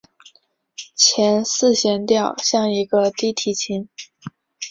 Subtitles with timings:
[0.95, 3.87] 前四弦调像一个低提琴。